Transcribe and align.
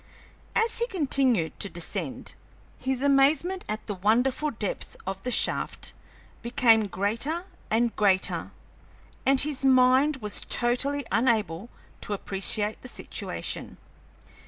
As 0.55 0.79
he 0.79 0.87
continued 0.87 1.59
to 1.59 1.69
descend, 1.69 2.33
his 2.79 3.03
amazement 3.03 3.63
at 3.69 3.85
the 3.85 3.93
wonderful 3.93 4.49
depth 4.49 4.97
of 5.05 5.21
the 5.21 5.29
shaft 5.29 5.93
became 6.41 6.87
greater 6.87 7.45
and 7.69 7.95
greater 7.95 8.51
and 9.27 9.41
his 9.41 9.63
mind 9.63 10.15
was 10.17 10.41
totally 10.41 11.05
unable 11.11 11.69
to 12.01 12.13
appreciate 12.13 12.81
the 12.81 12.87
situation. 12.87 13.77